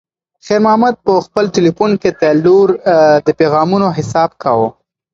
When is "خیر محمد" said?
0.45-0.95